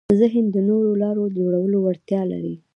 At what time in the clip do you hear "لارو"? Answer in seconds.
1.03-1.23